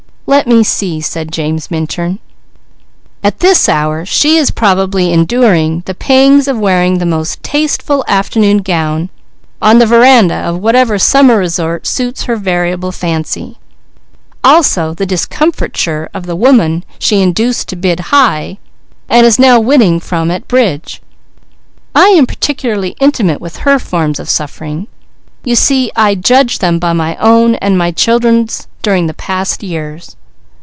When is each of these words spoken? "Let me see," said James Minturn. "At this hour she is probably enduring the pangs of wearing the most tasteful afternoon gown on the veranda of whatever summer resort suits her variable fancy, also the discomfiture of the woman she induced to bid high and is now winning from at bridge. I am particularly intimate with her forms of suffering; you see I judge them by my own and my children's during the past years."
"Let 0.27 0.47
me 0.47 0.63
see," 0.63 1.01
said 1.01 1.29
James 1.29 1.69
Minturn. 1.69 2.19
"At 3.21 3.39
this 3.39 3.67
hour 3.67 4.05
she 4.05 4.37
is 4.37 4.49
probably 4.49 5.11
enduring 5.11 5.83
the 5.85 5.93
pangs 5.93 6.47
of 6.47 6.57
wearing 6.57 6.99
the 6.99 7.05
most 7.05 7.43
tasteful 7.43 8.05
afternoon 8.07 8.59
gown 8.59 9.09
on 9.61 9.79
the 9.79 9.85
veranda 9.85 10.35
of 10.35 10.59
whatever 10.59 10.97
summer 10.97 11.35
resort 11.37 11.85
suits 11.85 12.23
her 12.23 12.37
variable 12.37 12.93
fancy, 12.93 13.57
also 14.41 14.93
the 14.93 15.05
discomfiture 15.05 16.07
of 16.13 16.27
the 16.27 16.35
woman 16.37 16.85
she 16.97 17.19
induced 17.21 17.67
to 17.67 17.75
bid 17.75 17.99
high 17.99 18.57
and 19.09 19.25
is 19.25 19.37
now 19.37 19.59
winning 19.59 19.99
from 19.99 20.31
at 20.31 20.47
bridge. 20.47 21.01
I 21.93 22.05
am 22.05 22.25
particularly 22.25 22.95
intimate 23.01 23.41
with 23.41 23.57
her 23.67 23.79
forms 23.79 24.17
of 24.17 24.29
suffering; 24.29 24.87
you 25.43 25.57
see 25.57 25.91
I 25.93 26.15
judge 26.15 26.59
them 26.59 26.79
by 26.79 26.93
my 26.93 27.17
own 27.17 27.55
and 27.55 27.77
my 27.77 27.91
children's 27.91 28.69
during 28.81 29.07
the 29.07 29.13
past 29.13 29.61
years." 29.61 30.15